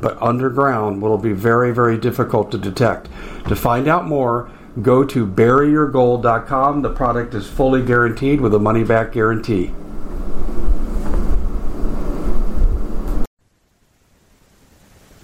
[0.00, 3.08] but underground will be very, very difficult to detect.
[3.48, 4.50] To find out more,
[4.82, 6.82] go to buryyourgold.com.
[6.82, 9.72] The product is fully guaranteed with a money back guarantee.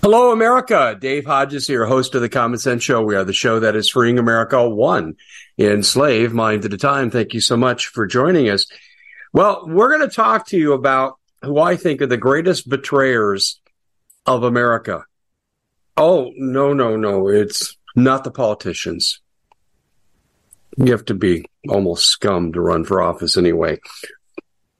[0.02, 0.96] Hello, America.
[1.00, 3.02] Dave Hodges here, host of the Common Sense Show.
[3.02, 5.14] We are the show that is freeing America one
[5.56, 7.08] enslaved mind at a time.
[7.08, 8.66] Thank you so much for joining us.
[9.32, 13.60] Well, we're going to talk to you about who I think are the greatest betrayers
[14.26, 15.04] of America.
[15.96, 17.28] Oh, no, no, no.
[17.28, 19.20] It's not the politicians.
[20.76, 23.78] You have to be almost scum to run for office anyway.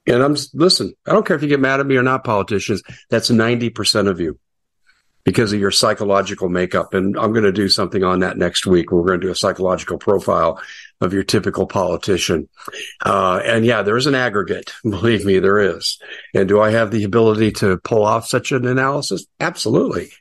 [0.07, 2.81] And I'm, listen, I don't care if you get mad at me or not, politicians.
[3.09, 4.39] That's 90% of you
[5.23, 6.93] because of your psychological makeup.
[6.93, 8.91] And I'm going to do something on that next week.
[8.91, 10.61] We're going to do a psychological profile
[10.99, 12.49] of your typical politician.
[13.05, 14.73] Uh, and yeah, there's an aggregate.
[14.83, 15.99] Believe me, there is.
[16.33, 19.25] And do I have the ability to pull off such an analysis?
[19.39, 20.11] Absolutely.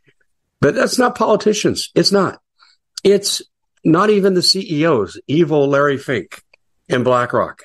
[0.60, 1.90] But that's not politicians.
[1.94, 2.40] It's not.
[3.02, 3.42] It's
[3.84, 5.20] not even the CEOs.
[5.26, 6.42] Evil Larry Fink
[6.88, 7.62] and BlackRock.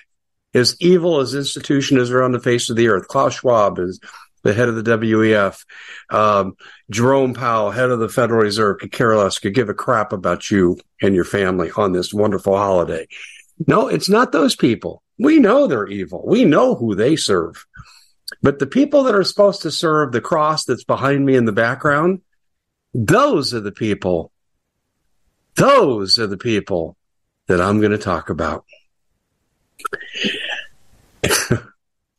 [0.55, 3.07] As evil as institution is around the face of the earth.
[3.07, 3.99] Klaus Schwab is
[4.43, 5.65] the head of the WEF.
[6.09, 6.55] Um,
[6.89, 10.49] Jerome Powell, head of the Federal Reserve, could care less, could give a crap about
[10.49, 13.07] you and your family on this wonderful holiday.
[13.65, 15.01] No, it's not those people.
[15.17, 16.23] We know they're evil.
[16.25, 17.65] We know who they serve.
[18.41, 21.51] But the people that are supposed to serve the cross that's behind me in the
[21.51, 22.21] background,
[22.93, 24.31] those are the people.
[25.55, 26.97] Those are the people
[27.47, 28.65] that I'm going to talk about.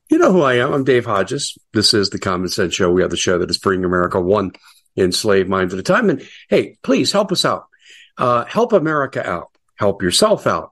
[0.08, 0.72] You know who I am.
[0.72, 1.58] I'm Dave Hodges.
[1.74, 2.90] This is the Common Sense Show.
[2.90, 4.52] We have the show that is freeing America one
[4.96, 6.08] enslaved mind at a time.
[6.08, 7.66] And hey, please help us out.
[8.16, 9.48] Uh, help America out.
[9.76, 10.70] Help yourself out.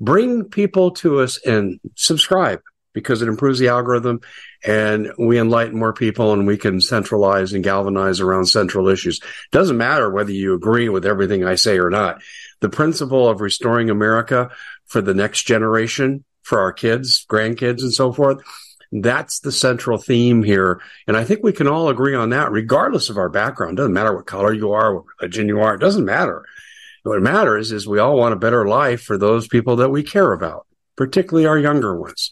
[0.00, 2.60] Bring people to us and subscribe
[2.92, 4.20] because it improves the algorithm
[4.64, 9.18] and we enlighten more people and we can centralize and galvanize around central issues.
[9.50, 12.22] Doesn't matter whether you agree with everything I say or not.
[12.60, 14.50] The principle of restoring America
[14.86, 18.40] for the next generation, for our kids, grandkids, and so forth
[18.92, 20.80] that's the central theme here.
[21.06, 23.76] And I think we can all agree on that, regardless of our background.
[23.76, 25.74] Doesn't matter what color you are, what religion you are.
[25.74, 26.44] It doesn't matter.
[27.02, 30.32] What matters is we all want a better life for those people that we care
[30.32, 30.66] about,
[30.96, 32.30] particularly our younger ones.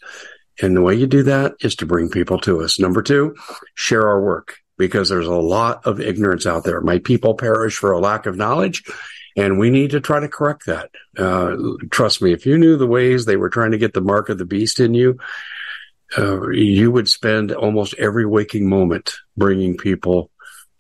[0.61, 2.79] And the way you do that is to bring people to us.
[2.79, 3.35] Number two,
[3.75, 6.81] share our work because there's a lot of ignorance out there.
[6.81, 8.83] My people perish for a lack of knowledge.
[9.37, 10.91] And we need to try to correct that.
[11.17, 11.57] Uh,
[11.91, 14.39] trust me, if you knew the ways they were trying to get the mark of
[14.39, 15.19] the beast in you,
[16.17, 20.31] uh, you would spend almost every waking moment bringing people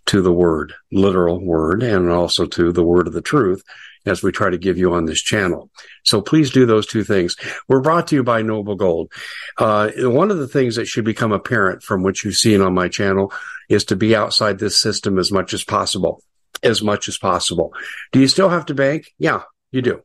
[0.06, 3.62] to the word, literal word, and also to the word of the truth
[4.06, 5.68] as we try to give you on this channel.
[6.04, 7.36] So please do those two things.
[7.68, 9.12] We're brought to you by Noble Gold.
[9.58, 12.88] Uh, one of the things that should become apparent from what you've seen on my
[12.88, 13.32] channel
[13.68, 16.22] is to be outside this system as much as possible,
[16.62, 17.74] as much as possible.
[18.12, 19.12] Do you still have to bank?
[19.18, 20.02] Yeah, you do.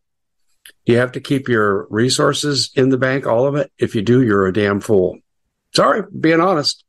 [0.85, 3.71] You have to keep your resources in the bank, all of it.
[3.77, 5.19] If you do, you're a damn fool.
[5.75, 6.83] Sorry, being honest.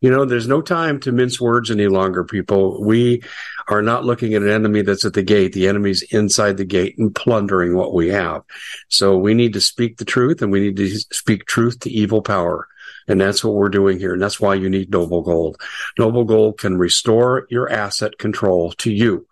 [0.00, 2.82] You know, there's no time to mince words any longer, people.
[2.82, 3.22] We
[3.68, 5.52] are not looking at an enemy that's at the gate.
[5.52, 8.42] The enemy's inside the gate and plundering what we have.
[8.88, 12.22] So we need to speak the truth and we need to speak truth to evil
[12.22, 12.66] power.
[13.08, 14.14] And that's what we're doing here.
[14.14, 15.60] And that's why you need Noble Gold.
[15.98, 19.26] Noble Gold can restore your asset control to you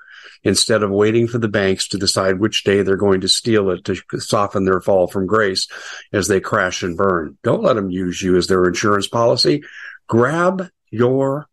[0.44, 3.85] instead of waiting for the banks to decide which day they're going to steal it
[3.85, 5.69] to soften their fall from grace
[6.12, 7.37] as they crash and burn.
[7.43, 9.62] Don't let them use you as their insurance policy.
[10.06, 11.49] Grab your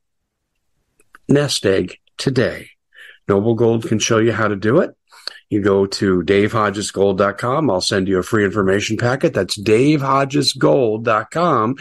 [1.27, 2.69] nest egg today.
[3.27, 4.95] Noble Gold can show you how to do it.
[5.49, 7.69] You go to davehodgesgold.com.
[7.69, 9.33] I'll send you a free information packet.
[9.33, 11.75] That's davehodgesgold.com.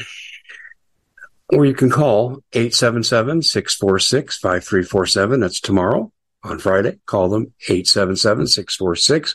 [1.53, 5.41] Or you can call 877 646 5347.
[5.41, 6.11] That's tomorrow
[6.45, 6.99] on Friday.
[7.07, 9.35] Call them 877 646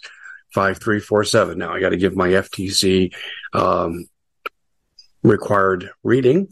[0.53, 1.57] 5347.
[1.57, 3.13] Now I got to give my FTC
[3.53, 4.07] um,
[5.23, 6.47] required reading.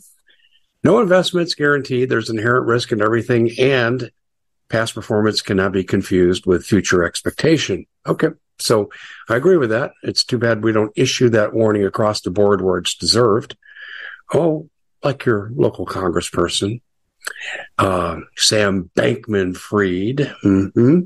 [0.83, 2.09] No investments guaranteed.
[2.09, 4.12] There's inherent risk in everything, and
[4.69, 7.86] past performance cannot be confused with future expectation.
[8.06, 8.30] Okay.
[8.59, 8.89] So
[9.30, 9.92] I agree with that.
[10.01, 13.56] It's too bad we don't issue that warning across the board where it's deserved.
[14.33, 14.69] Oh,
[15.04, 16.81] like your local congressperson,
[17.78, 21.00] uh, Sam Bankman Fried, mm-hmm.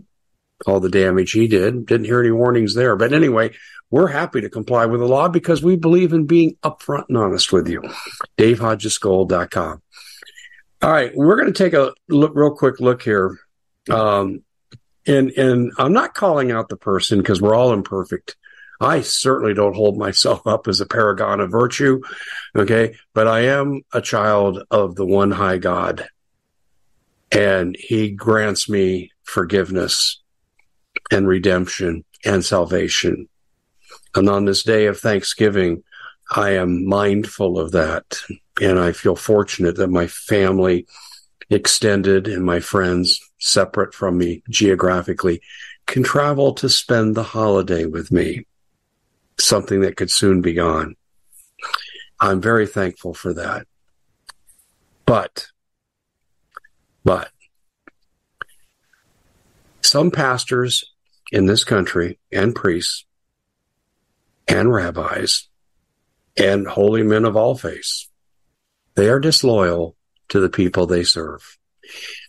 [0.65, 1.85] all the damage he did.
[1.85, 2.95] Didn't hear any warnings there.
[2.95, 3.51] But anyway,
[3.89, 7.51] we're happy to comply with the law because we believe in being upfront and honest
[7.51, 7.81] with you.
[8.37, 9.81] DaveHodgesGold.com.
[10.81, 13.37] All right, we're going to take a look, real quick look here.
[13.89, 14.43] Um,
[15.05, 18.35] and and I'm not calling out the person because we're all imperfect.
[18.81, 22.01] I certainly don't hold myself up as a paragon of virtue.
[22.55, 22.95] Okay.
[23.13, 26.07] But I am a child of the one high God
[27.31, 30.21] and he grants me forgiveness
[31.11, 33.29] and redemption and salvation.
[34.15, 35.83] And on this day of Thanksgiving,
[36.29, 38.17] I am mindful of that.
[38.61, 40.85] And I feel fortunate that my family
[41.49, 45.41] extended and my friends separate from me geographically
[45.87, 48.45] can travel to spend the holiday with me,
[49.43, 50.95] something that could soon be gone.
[52.19, 53.67] I'm very thankful for that.
[55.05, 55.47] But,
[57.03, 57.31] but,
[59.81, 60.83] some pastors
[61.31, 63.05] in this country and priests
[64.47, 65.49] and rabbis
[66.37, 68.09] and holy men of all faiths,
[68.95, 69.95] they are disloyal
[70.29, 71.57] to the people they serve.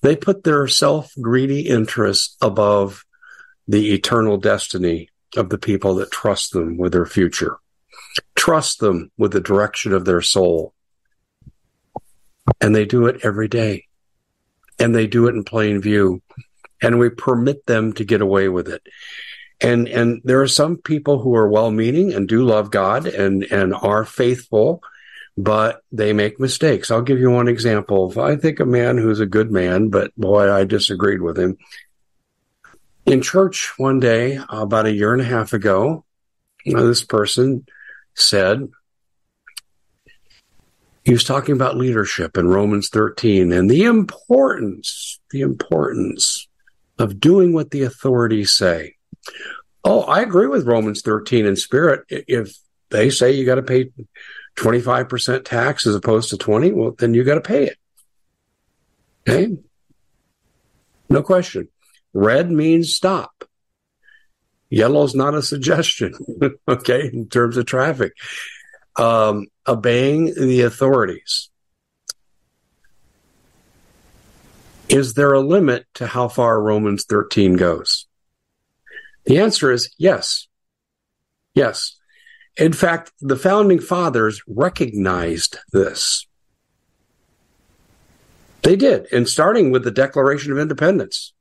[0.03, 3.05] They put their self greedy interests above
[3.69, 7.58] the eternal destiny of the people that trust them with their future,
[8.34, 10.75] trust them with the direction of their soul.
[12.61, 13.87] And they do it every day.
[14.79, 16.23] And they do it in plain view.
[16.82, 18.82] And we permit them to get away with it.
[19.61, 23.44] And, and there are some people who are well meaning and do love God and,
[23.44, 24.82] and are faithful
[25.37, 26.90] but they make mistakes.
[26.90, 28.12] I'll give you one example.
[28.20, 31.56] I think a man who's a good man, but boy, I disagreed with him.
[33.04, 36.04] In church one day, about a year and a half ago,
[36.64, 37.66] this person
[38.14, 38.69] said,
[41.04, 46.46] he was talking about leadership in Romans 13 and the importance, the importance
[46.99, 48.94] of doing what the authorities say.
[49.82, 52.05] Oh, I agree with Romans 13 in spirit.
[52.08, 52.56] If
[52.90, 53.90] they say you got to pay
[54.56, 57.78] 25% tax as opposed to 20, well, then you got to pay it.
[59.28, 59.56] Okay.
[61.08, 61.69] No question.
[62.12, 63.44] Red means stop.
[64.70, 66.14] Yellow is not a suggestion.
[66.69, 67.11] okay.
[67.12, 68.12] In terms of traffic,
[68.97, 71.50] um, obeying the authorities.
[74.88, 78.06] Is there a limit to how far Romans 13 goes?
[79.25, 80.49] The answer is yes.
[81.55, 81.97] Yes.
[82.56, 86.26] In fact, the founding fathers recognized this.
[88.62, 91.32] They did, and starting with the Declaration of Independence.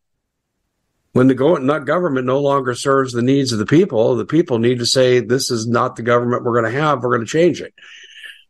[1.13, 4.59] When the go- not government no longer serves the needs of the people, the people
[4.59, 7.31] need to say, this is not the government we're going to have, we're going to
[7.31, 7.73] change it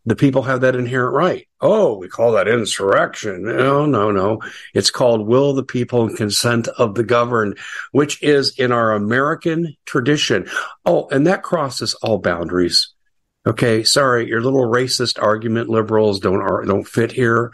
[0.06, 1.48] the people have that inherent right.
[1.60, 3.44] Oh, we call that insurrection.
[3.44, 4.40] No, no, no.
[4.74, 7.60] It's called will the people and consent of the governed,
[7.92, 10.50] which is in our American tradition.
[10.86, 12.94] Oh, and that crosses all boundaries.
[13.46, 13.84] Okay.
[13.84, 14.28] Sorry.
[14.28, 17.52] Your little racist argument liberals don't, don't fit here.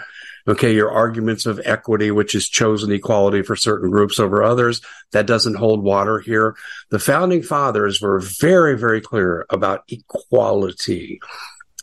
[0.48, 0.74] Okay.
[0.74, 5.56] Your arguments of equity, which is chosen equality for certain groups over others, that doesn't
[5.56, 6.56] hold water here.
[6.89, 11.20] The founding fathers were very, very clear about equality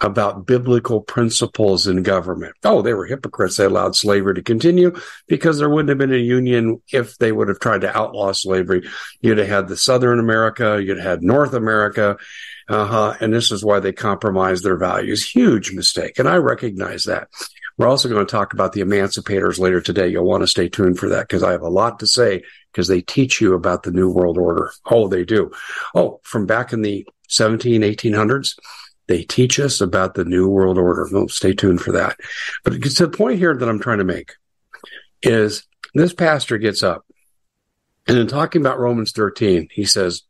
[0.00, 2.54] about biblical principles in government.
[2.64, 3.56] Oh, they were hypocrites.
[3.56, 4.94] They allowed slavery to continue
[5.28, 8.87] because there wouldn't have been a union if they would have tried to outlaw slavery.
[9.21, 12.18] You'd have had the Southern America, you'd have had North America.
[12.68, 13.14] Uh-huh.
[13.21, 15.28] And this is why they compromised their values.
[15.28, 16.18] Huge mistake.
[16.18, 17.28] And I recognize that.
[17.76, 20.09] We're also going to talk about the emancipators later today.
[20.09, 22.88] You'll want to stay tuned for that because I have a lot to say because
[22.88, 24.73] they teach you about the New World Order.
[24.87, 25.50] Oh, they do.
[25.95, 28.54] Oh, from back in the 17, 1800s
[29.07, 31.09] they teach us about the New World Order.
[31.11, 32.19] Well, stay tuned for that.
[32.62, 34.33] But to the point here that I'm trying to make
[35.23, 35.64] is
[35.95, 37.04] this pastor gets up
[38.06, 40.23] and in talking about Romans 13, he says,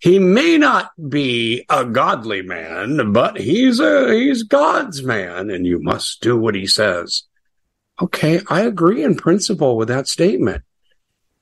[0.00, 5.78] he may not be a godly man, but he's a, he's God's man and you
[5.82, 7.24] must do what he says.
[8.00, 8.40] Okay.
[8.48, 10.62] I agree in principle with that statement,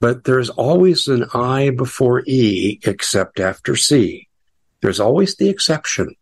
[0.00, 4.28] but there's always an I before E except after C.
[4.80, 6.14] There's always the exception.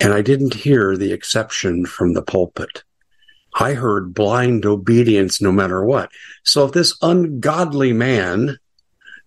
[0.00, 2.82] And I didn't hear the exception from the pulpit.
[3.58, 6.10] I heard blind obedience no matter what.
[6.44, 8.58] So if this ungodly man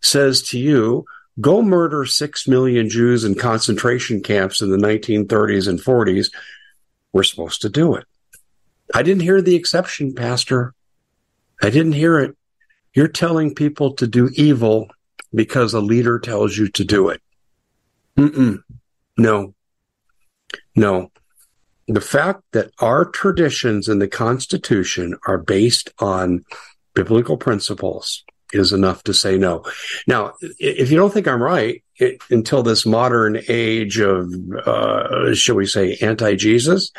[0.02, 1.06] says to you,
[1.42, 6.32] go murder six million Jews in concentration camps in the 1930s and 40s,
[7.12, 8.06] we're supposed to do it.
[8.94, 10.74] I didn't hear the exception, Pastor.
[11.62, 12.36] I didn't hear it.
[12.94, 14.90] You're telling people to do evil
[15.34, 17.22] because a leader tells you to do it.
[18.18, 18.62] Mm-mm.
[19.18, 19.54] No.
[20.76, 21.12] No.
[21.90, 26.46] The fact that our traditions in the Constitution are based on
[26.94, 29.64] biblical principles is enough to say no.
[30.06, 34.32] Now, if you don't think I'm right, it, until this modern age of,
[34.66, 36.92] uh, shall we say, anti Jesus,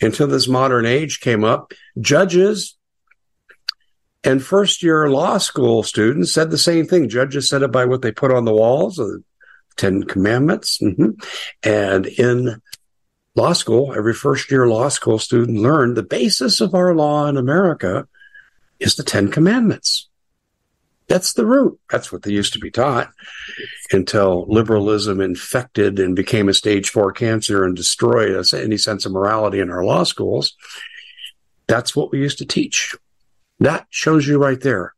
[0.00, 2.76] until this modern age came up, judges
[4.24, 7.08] and first year law school students said the same thing.
[7.08, 9.22] Judges said it by what they put on the walls of the
[9.76, 10.78] Ten Commandments.
[10.82, 11.10] Mm-hmm.
[11.62, 12.60] And in
[13.38, 17.36] law school, every first year law school student learned the basis of our law in
[17.36, 18.06] America
[18.80, 20.08] is the Ten Commandments.
[21.06, 21.80] That's the root.
[21.90, 23.10] That's what they used to be taught
[23.92, 29.12] until liberalism infected and became a stage four cancer and destroyed us any sense of
[29.12, 30.54] morality in our law schools.
[31.66, 32.94] That's what we used to teach.
[33.60, 34.94] That shows you right there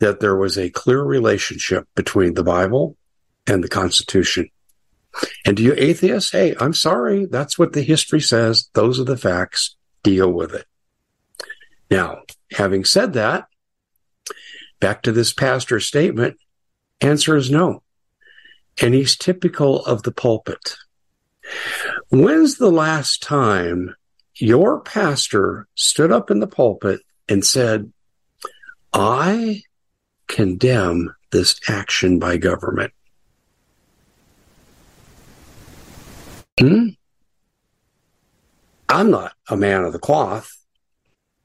[0.00, 2.96] that there was a clear relationship between the Bible
[3.46, 4.50] and the Constitution.
[5.44, 7.26] And to you atheists, hey, I'm sorry.
[7.26, 8.68] That's what the history says.
[8.74, 9.76] Those are the facts.
[10.02, 10.66] Deal with it.
[11.90, 12.22] Now,
[12.52, 13.46] having said that,
[14.80, 16.36] back to this pastor's statement,
[17.00, 17.82] answer is no.
[18.80, 20.76] And he's typical of the pulpit.
[22.10, 23.94] When's the last time
[24.36, 27.92] your pastor stood up in the pulpit and said,
[28.92, 29.62] I
[30.28, 32.92] condemn this action by government.
[36.58, 36.88] Hmm?
[38.88, 40.50] I'm not a man of the cloth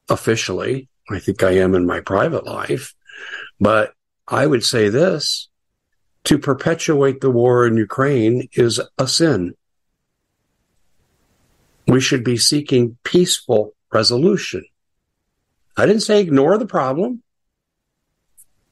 [0.08, 0.88] officially.
[1.10, 2.94] I think I am in my private life.
[3.60, 3.92] But
[4.26, 5.48] I would say this
[6.24, 9.54] to perpetuate the war in Ukraine is a sin.
[11.86, 14.64] We should be seeking peaceful resolution.
[15.76, 17.22] I didn't say ignore the problem.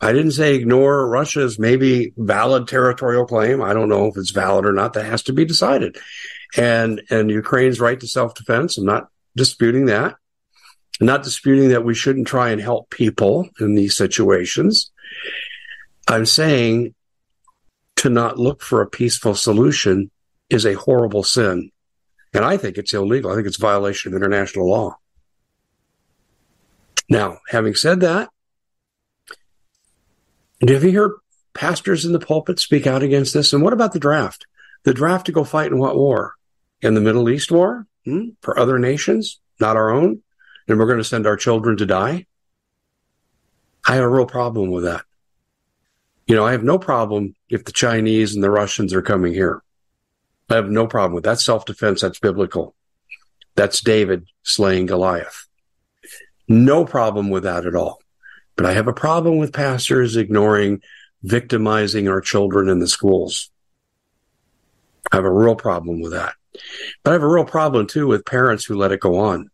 [0.01, 3.63] I didn't say ignore Russia's maybe valid territorial claim.
[3.63, 4.95] I don't know if it's valid or not.
[4.95, 5.97] That has to be decided.
[6.57, 8.79] And, and Ukraine's right to self-defense.
[8.79, 10.17] I'm not disputing that.
[11.01, 14.91] I'm not disputing that we shouldn't try and help people in these situations.
[16.07, 16.95] I'm saying
[17.97, 20.11] to not look for a peaceful solution
[20.51, 21.71] is a horrible sin.
[22.35, 23.31] And I think it's illegal.
[23.31, 24.97] I think it's violation of international law.
[27.09, 28.31] Now, having said that,
[30.67, 31.13] have you heard
[31.55, 33.53] pastors in the pulpit speak out against this?
[33.53, 34.47] And what about the draft?
[34.85, 36.35] The draft to go fight in what war?
[36.83, 37.87] In the Middle East war?
[38.05, 38.31] Hmm?
[38.41, 40.21] For other nations, not our own?
[40.69, 42.27] And we're going to send our children to die?
[43.87, 45.03] I have a real problem with that.
[46.27, 49.63] You know, I have no problem if the Chinese and the Russians are coming here.
[50.49, 51.41] I have no problem with that.
[51.41, 52.03] Self defense.
[52.03, 52.75] That's biblical.
[53.55, 55.47] That's David slaying Goliath.
[56.49, 58.01] No problem with that at all.
[58.57, 60.83] But I have a problem with pastors ignoring
[61.23, 63.51] victimizing our children in the schools.
[65.11, 66.35] I have a real problem with that.
[67.03, 69.51] But I have a real problem too with parents who let it go on.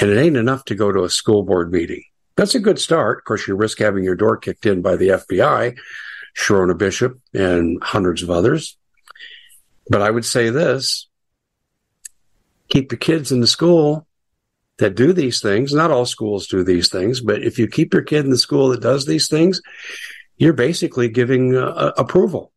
[0.00, 2.02] And it ain't enough to go to a school board meeting.
[2.36, 3.18] That's a good start.
[3.18, 5.76] Of course, you risk having your door kicked in by the FBI,
[6.36, 8.76] Sherronna Bishop, and hundreds of others.
[9.88, 11.08] But I would say this
[12.68, 14.06] keep your kids in the school
[14.78, 15.74] that do these things.
[15.74, 18.68] Not all schools do these things, but if you keep your kid in the school
[18.68, 19.60] that does these things,
[20.38, 22.51] you're basically giving uh, approval.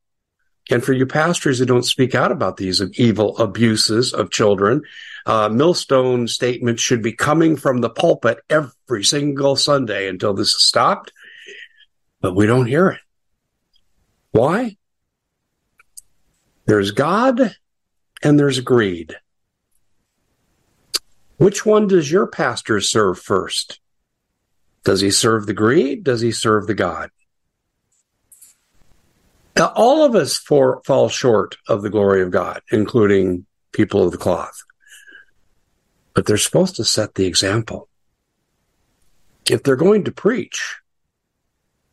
[0.72, 4.82] And for you pastors who don't speak out about these evil abuses of children,
[5.26, 10.64] uh, millstone statements should be coming from the pulpit every single Sunday until this is
[10.64, 11.12] stopped.
[12.22, 13.00] But we don't hear it.
[14.32, 14.78] Why?
[16.66, 17.56] There's God
[18.24, 19.16] and there's greed.
[21.38, 23.80] Which one does your pastor serve first?
[24.84, 26.04] Does he serve the greed?
[26.04, 27.12] Does he serve the God?
[29.58, 34.18] All of us for, fall short of the glory of God, including people of the
[34.18, 34.56] cloth.
[36.14, 37.88] But they're supposed to set the example.
[39.50, 40.78] If they're going to preach,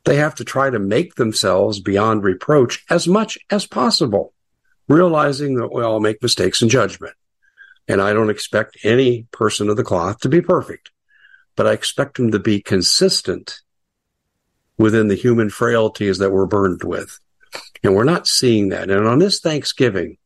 [0.05, 4.33] they have to try to make themselves beyond reproach as much as possible,
[4.89, 7.15] realizing that we all make mistakes in judgment.
[7.87, 10.91] And I don't expect any person of the cloth to be perfect,
[11.57, 13.61] but I expect them to be consistent
[14.79, 17.19] within the human frailties that we're burdened with.
[17.83, 18.91] And we're not seeing that.
[18.91, 20.19] And on this Thanksgiving,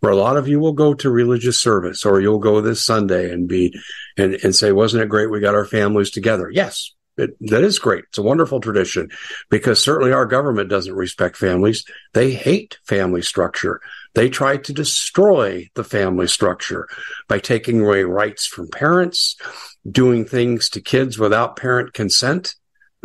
[0.00, 3.30] where a lot of you will go to religious service or you'll go this Sunday
[3.32, 3.74] and be
[4.16, 6.50] and, and say, wasn't it great we got our families together?
[6.50, 8.04] Yes, It, that is great.
[8.08, 9.10] It's a wonderful tradition
[9.50, 11.84] because certainly our government doesn't respect families.
[12.12, 13.80] They hate family structure.
[14.14, 16.88] They try to destroy the family structure
[17.28, 19.36] by taking away rights from parents,
[19.88, 22.54] doing things to kids without parent consent.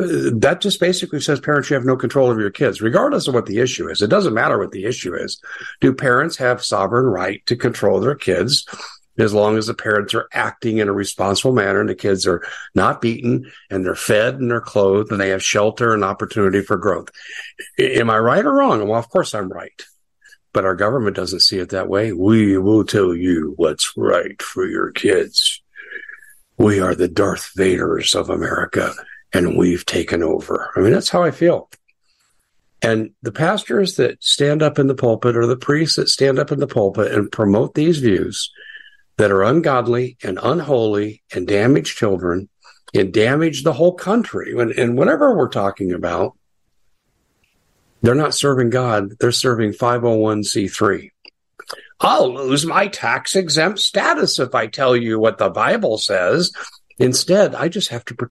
[0.00, 3.46] That just basically says parents, you have no control over your kids, regardless of what
[3.46, 4.00] the issue is.
[4.00, 5.40] It doesn't matter what the issue is.
[5.80, 8.66] Do parents have sovereign right to control their kids?
[9.18, 12.42] as long as the parents are acting in a responsible manner and the kids are
[12.74, 16.78] not beaten and they're fed and they're clothed and they have shelter and opportunity for
[16.78, 17.10] growth.
[17.78, 18.86] Am I right or wrong?
[18.88, 19.82] Well, of course I'm right.
[20.52, 22.12] But our government doesn't see it that way.
[22.12, 25.60] We will tell you what's right for your kids.
[26.56, 28.94] We are the Darth Vaders of America
[29.32, 30.70] and we've taken over.
[30.76, 31.70] I mean, that's how I feel.
[32.82, 36.50] And the pastors that stand up in the pulpit or the priests that stand up
[36.50, 38.50] in the pulpit and promote these views
[39.18, 42.48] that are ungodly and unholy and damage children
[42.94, 44.58] and damage the whole country.
[44.58, 46.36] And, and whatever we're talking about,
[48.02, 51.10] they're not serving God, they're serving 501c3.
[52.00, 56.50] I'll lose my tax exempt status if I tell you what the Bible says.
[56.98, 58.30] Instead, I just have to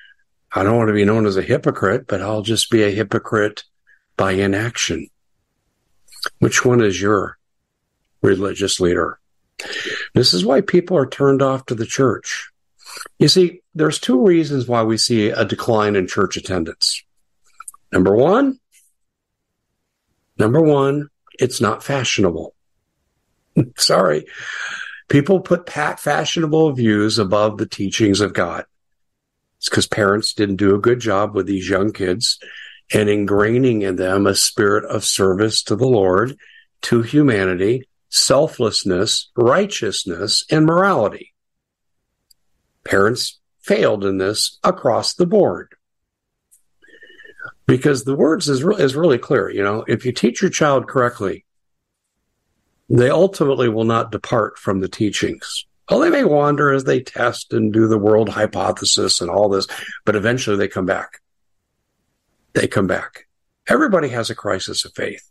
[0.53, 3.63] I don't want to be known as a hypocrite, but I'll just be a hypocrite
[4.17, 5.07] by inaction.
[6.39, 7.37] Which one is your
[8.21, 9.19] religious leader?
[10.13, 12.49] This is why people are turned off to the church.
[13.19, 17.03] You see, there's two reasons why we see a decline in church attendance.
[17.91, 18.59] Number one,
[20.37, 21.09] number one,
[21.39, 22.53] it's not fashionable.
[23.77, 24.25] Sorry.
[25.09, 28.65] People put fashionable views above the teachings of God.
[29.61, 32.39] It's because parents didn't do a good job with these young kids
[32.91, 36.35] and ingraining in them a spirit of service to the Lord
[36.81, 41.35] to humanity, selflessness, righteousness, and morality.
[42.83, 45.75] Parents failed in this across the board.
[47.67, 49.47] Because the words is, re- is really clear.
[49.47, 51.45] You know, if you teach your child correctly,
[52.89, 55.67] they ultimately will not depart from the teachings.
[55.91, 59.67] Well, they may wander as they test and do the world hypothesis and all this,
[60.05, 61.19] but eventually they come back.
[62.53, 63.27] They come back.
[63.67, 65.29] Everybody has a crisis of faith.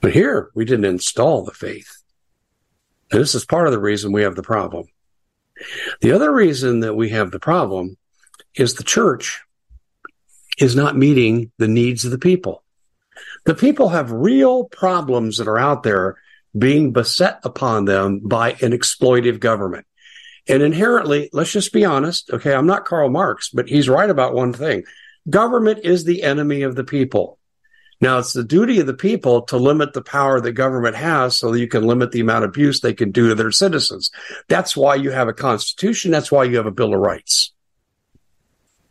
[0.00, 2.04] But here, we didn't install the faith.
[3.10, 4.86] And this is part of the reason we have the problem.
[6.00, 7.96] The other reason that we have the problem
[8.54, 9.42] is the church
[10.58, 12.62] is not meeting the needs of the people.
[13.44, 16.16] The people have real problems that are out there
[16.56, 19.86] being beset upon them by an exploitive government.
[20.46, 22.30] And inherently, let's just be honest.
[22.30, 22.54] Okay.
[22.54, 24.84] I'm not Karl Marx, but he's right about one thing.
[25.28, 27.38] Government is the enemy of the people.
[28.00, 31.50] Now, it's the duty of the people to limit the power the government has so
[31.50, 34.10] that you can limit the amount of abuse they can do to their citizens.
[34.48, 36.10] That's why you have a constitution.
[36.10, 37.52] That's why you have a Bill of Rights.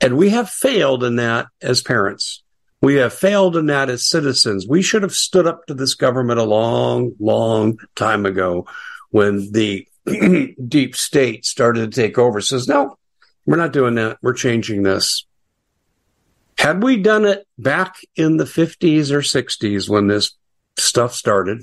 [0.01, 2.42] And we have failed in that as parents.
[2.83, 4.67] We have failed in that as citizens.
[4.67, 8.67] We should have stood up to this government a long, long time ago
[9.09, 9.87] when the
[10.67, 12.41] deep state started to take over.
[12.41, 12.97] Says, no,
[13.45, 14.17] we're not doing that.
[14.21, 15.25] We're changing this.
[16.57, 20.35] Had we done it back in the 50s or 60s when this
[20.77, 21.61] stuff started,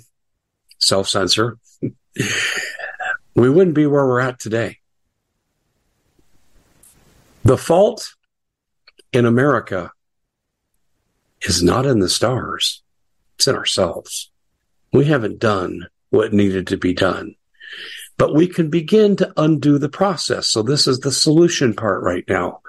[0.79, 1.59] self censor,
[3.35, 4.79] we wouldn't be where we're at today.
[7.45, 8.15] The fault
[9.13, 9.93] in America
[11.43, 12.83] is not in the stars,
[13.37, 14.31] it's in ourselves.
[14.93, 17.37] We haven't done what needed to be done.
[18.19, 20.49] But we can begin to undo the process.
[20.49, 22.61] So this is the solution part right now.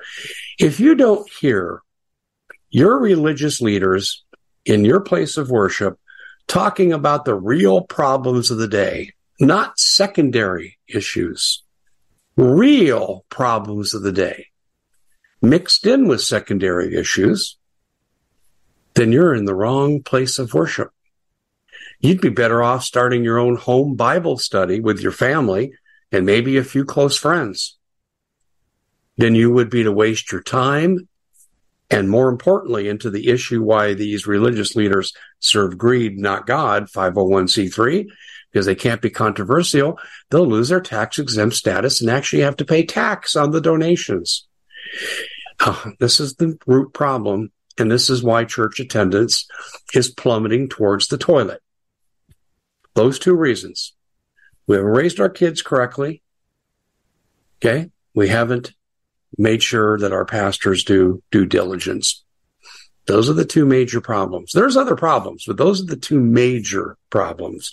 [0.57, 1.81] If you don't hear
[2.69, 4.23] your religious leaders
[4.63, 5.99] in your place of worship
[6.47, 11.63] talking about the real problems of the day, not secondary issues,
[12.37, 14.47] real problems of the day,
[15.41, 17.57] mixed in with secondary issues,
[18.93, 20.91] then you're in the wrong place of worship.
[21.99, 25.73] You'd be better off starting your own home Bible study with your family
[26.11, 27.77] and maybe a few close friends
[29.17, 31.07] than you would be to waste your time
[31.91, 38.07] and more importantly into the issue why these religious leaders serve greed, not God, 501c3,
[38.51, 39.99] because they can't be controversial.
[40.29, 44.47] They'll lose their tax exempt status and actually have to pay tax on the donations.
[45.59, 49.47] Uh, this is the root problem and this is why church attendance
[49.93, 51.61] is plummeting towards the toilet.
[52.93, 53.93] Those two reasons.
[54.67, 56.21] We haven't raised our kids correctly.
[57.57, 57.89] Okay.
[58.13, 58.73] We haven't
[59.37, 62.23] made sure that our pastors do due diligence.
[63.07, 64.51] Those are the two major problems.
[64.53, 67.71] There's other problems, but those are the two major problems.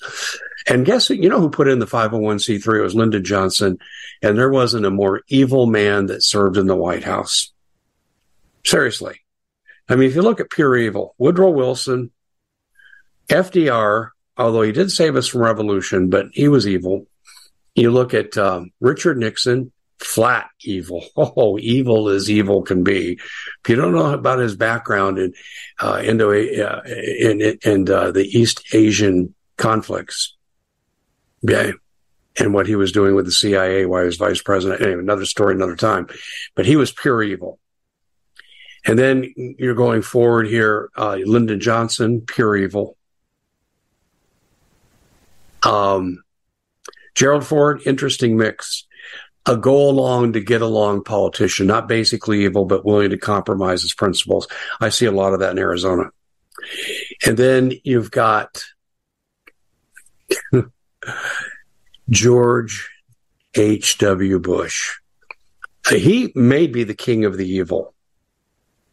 [0.67, 1.19] And guess what?
[1.19, 2.79] You know who put in the 501c3?
[2.79, 3.79] It was Lyndon Johnson.
[4.23, 7.53] And there wasn't a more evil man that served in the White House.
[8.65, 9.21] Seriously.
[9.89, 12.11] I mean, if you look at pure evil, Woodrow Wilson,
[13.29, 17.07] FDR, although he did save us from revolution, but he was evil.
[17.75, 21.05] You look at um, Richard Nixon, flat evil.
[21.17, 23.13] Oh, evil as evil can be.
[23.13, 25.35] If you don't know about his background in
[25.81, 30.37] uh, Indo uh, in, in uh, the East Asian conflicts,
[31.43, 31.73] yeah,
[32.39, 34.81] and what he was doing with the CIA while he was vice president.
[34.81, 36.09] Anyway, another story, another time.
[36.55, 37.59] But he was pure evil.
[38.89, 42.97] And then you're going forward here, uh, Lyndon Johnson, pure evil.
[45.63, 46.23] Um,
[47.15, 48.87] Gerald Ford, interesting mix.
[49.45, 53.93] A go along to get along politician, not basically evil, but willing to compromise his
[53.93, 54.49] principles.
[54.81, 56.05] I see a lot of that in Arizona.
[57.27, 58.63] And then you've got
[62.11, 62.89] George
[63.55, 64.39] H.W.
[64.39, 64.97] Bush.
[65.91, 67.95] He may be the king of the evil.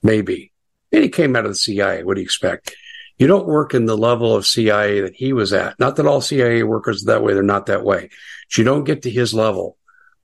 [0.06, 0.52] Maybe.
[0.92, 2.04] And he came out of the CIA.
[2.04, 2.76] What do you expect?
[3.18, 5.80] You don't work in the level of CIA that he was at.
[5.80, 7.34] Not that all CIA workers that way.
[7.34, 8.12] They're not that way.
[8.48, 9.78] But you don't get to his level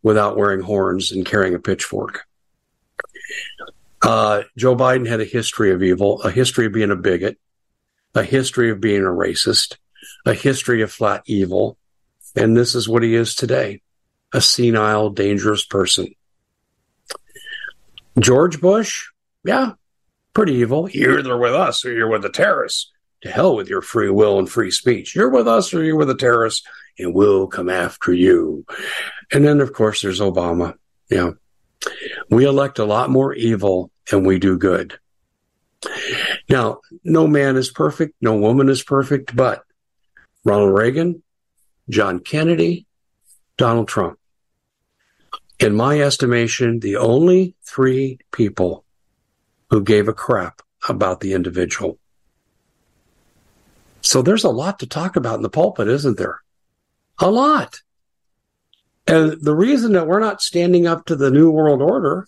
[0.03, 2.27] without wearing horns and carrying a pitchfork.
[4.03, 7.39] Uh, Joe Biden had a history of evil, a history of being a bigot,
[8.13, 9.77] a history of being a racist,
[10.27, 11.75] a history of flat evil.
[12.35, 13.81] And this is what he is today
[14.31, 16.13] a senile, dangerous person.
[18.19, 19.10] George Bush,
[19.43, 19.73] yeah,
[20.33, 20.89] pretty evil.
[20.89, 22.91] You're either with us or you're with the terrorists.
[23.23, 25.15] To hell with your free will and free speech.
[25.15, 26.65] You're with us or you're with the terrorists,
[26.97, 28.65] and we'll come after you.
[29.31, 30.73] And then, of course, there's Obama.
[31.07, 31.31] Yeah.
[32.31, 34.97] We elect a lot more evil than we do good.
[36.49, 39.63] Now, no man is perfect, no woman is perfect, but
[40.43, 41.23] Ronald Reagan,
[41.89, 42.87] John Kennedy,
[43.57, 44.17] Donald Trump.
[45.59, 48.83] In my estimation, the only three people
[49.71, 51.97] who gave a crap about the individual.
[54.01, 56.41] So there's a lot to talk about in the pulpit, isn't there?
[57.19, 57.81] A lot.
[59.07, 62.27] And the reason that we're not standing up to the New World Order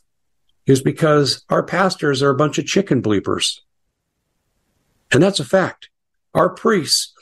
[0.65, 3.59] is because our pastors are a bunch of chicken bleepers.
[5.11, 5.89] And that's a fact.
[6.33, 7.13] Our priests,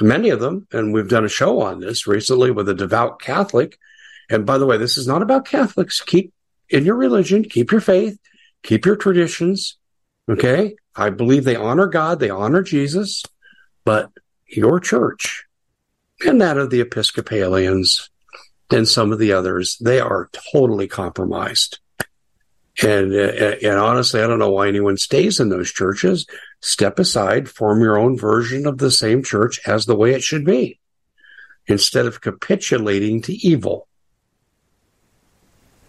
[0.00, 3.78] many of them, and we've done a show on this recently with a devout Catholic.
[4.28, 6.00] And by the way, this is not about Catholics.
[6.00, 6.32] Keep
[6.68, 8.18] in your religion, keep your faith,
[8.62, 9.76] keep your traditions.
[10.28, 10.76] Okay.
[10.94, 13.22] I believe they honor God, they honor Jesus,
[13.84, 14.10] but
[14.46, 15.44] your church
[16.24, 18.10] and that of the Episcopalians
[18.70, 21.78] and some of the others, they are totally compromised.
[22.82, 26.26] And, uh, and honestly, I don't know why anyone stays in those churches.
[26.60, 30.44] Step aside, form your own version of the same church as the way it should
[30.44, 30.78] be,
[31.66, 33.88] instead of capitulating to evil.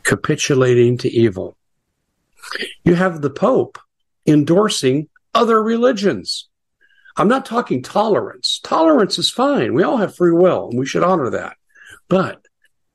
[0.04, 1.56] Capitulating to evil.
[2.84, 3.78] You have the Pope
[4.26, 6.48] endorsing other religions.
[7.18, 8.60] I'm not talking tolerance.
[8.64, 9.74] Tolerance is fine.
[9.74, 11.58] We all have free will and we should honor that.
[12.08, 12.46] But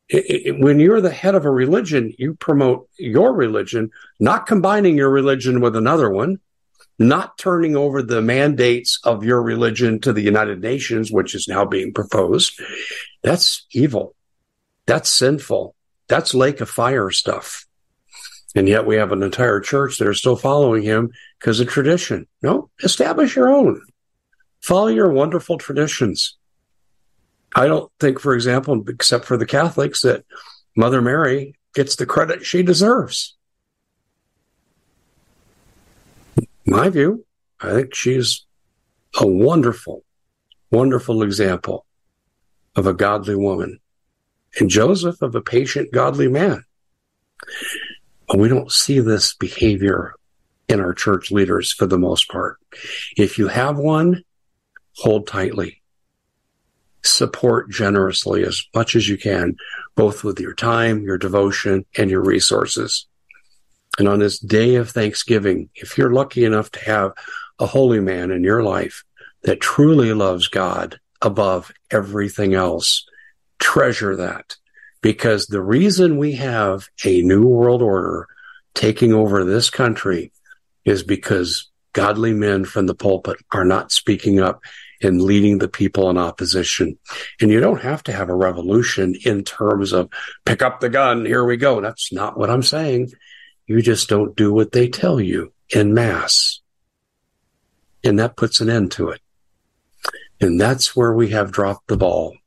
[0.08, 4.96] it, it, when you're the head of a religion, you promote your religion, not combining
[4.96, 6.38] your religion with another one,
[6.98, 11.64] not turning over the mandates of your religion to the United Nations, which is now
[11.64, 12.60] being proposed.
[13.22, 14.14] That's evil.
[14.86, 15.74] That's sinful.
[16.08, 17.66] That's lake of fire stuff.
[18.54, 22.26] And yet we have an entire church that are still following him because of tradition.
[22.42, 23.80] No, establish your own.
[24.60, 26.36] Follow your wonderful traditions.
[27.56, 30.24] I don't think, for example, except for the Catholics, that
[30.76, 33.36] Mother Mary gets the credit she deserves.
[36.66, 37.26] My view,
[37.60, 38.46] I think she's
[39.20, 40.04] a wonderful,
[40.70, 41.84] wonderful example
[42.74, 43.80] of a godly woman,
[44.58, 46.64] and Joseph of a patient, godly man.
[48.34, 50.14] We don't see this behavior
[50.68, 52.58] in our church leaders for the most part.
[53.16, 54.24] If you have one,
[54.96, 55.82] hold tightly
[57.04, 59.56] support generously as much as you can,
[59.94, 63.06] both with your time, your devotion, and your resources.
[63.98, 67.12] And on this day of Thanksgiving, if you're lucky enough to have
[67.58, 69.04] a holy man in your life
[69.42, 73.06] that truly loves God above everything else,
[73.58, 74.56] treasure that.
[75.04, 78.26] Because the reason we have a new world order
[78.74, 80.32] taking over this country
[80.86, 84.62] is because godly men from the pulpit are not speaking up
[85.02, 86.98] and leading the people in opposition.
[87.38, 90.08] And you don't have to have a revolution in terms of
[90.46, 91.82] pick up the gun, here we go.
[91.82, 93.12] That's not what I'm saying.
[93.66, 96.60] You just don't do what they tell you in mass.
[98.02, 99.20] And that puts an end to it.
[100.40, 102.38] And that's where we have dropped the ball.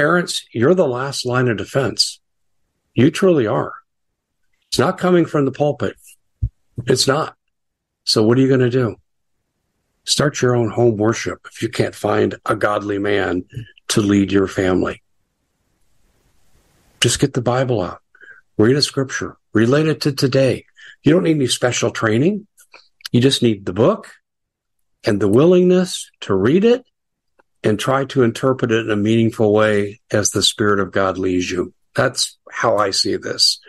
[0.00, 2.20] Parents, you're the last line of defense.
[2.94, 3.74] You truly are.
[4.68, 5.94] It's not coming from the pulpit.
[6.86, 7.36] It's not.
[8.04, 8.96] So what are you going to do?
[10.04, 13.44] Start your own home worship if you can't find a godly man
[13.88, 15.02] to lead your family.
[17.02, 18.00] Just get the Bible out,
[18.56, 20.64] read a scripture, relate it to today.
[21.02, 22.46] You don't need any special training.
[23.12, 24.08] You just need the book
[25.04, 26.86] and the willingness to read it
[27.62, 31.50] and try to interpret it in a meaningful way as the Spirit of God leads
[31.50, 31.74] you.
[31.94, 33.60] That's how I see this.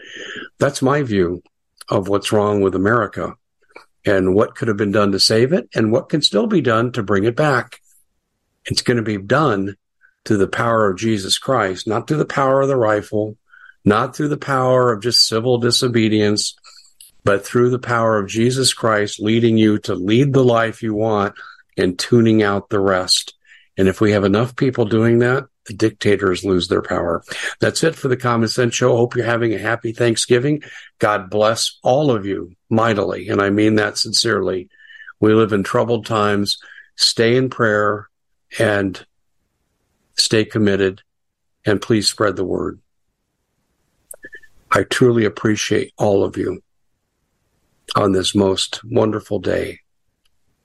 [0.59, 1.43] That's my view
[1.89, 3.35] of what's wrong with America
[4.05, 6.91] and what could have been done to save it and what can still be done
[6.93, 7.79] to bring it back.
[8.65, 9.75] It's going to be done
[10.25, 13.37] through the power of Jesus Christ, not through the power of the rifle,
[13.83, 16.55] not through the power of just civil disobedience,
[17.23, 21.35] but through the power of Jesus Christ leading you to lead the life you want
[21.77, 23.35] and tuning out the rest.
[23.77, 27.23] And if we have enough people doing that, the dictators lose their power.
[27.59, 28.95] That's it for the Common Sense Show.
[28.95, 30.63] Hope you're having a happy Thanksgiving.
[30.99, 33.29] God bless all of you mightily.
[33.29, 34.69] And I mean that sincerely.
[35.19, 36.57] We live in troubled times.
[36.95, 38.09] Stay in prayer
[38.59, 39.05] and
[40.17, 41.01] stay committed
[41.65, 42.79] and please spread the word.
[44.71, 46.63] I truly appreciate all of you
[47.95, 49.79] on this most wonderful day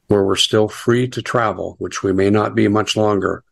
[0.08, 3.42] where we're still free to travel, which we may not be much longer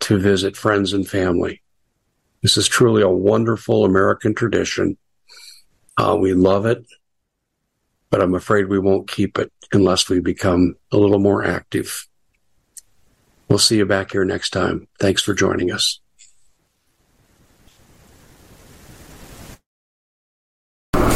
[0.00, 1.62] to visit friends and family.
[2.42, 4.98] This is truly a wonderful American tradition.
[5.96, 6.84] Uh, we love it,
[8.10, 12.06] but I'm afraid we won't keep it unless we become a little more active.
[13.48, 14.88] We'll see you back here next time.
[15.00, 16.00] Thanks for joining us.